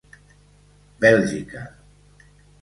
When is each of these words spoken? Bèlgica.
Bèlgica. 1.01 1.61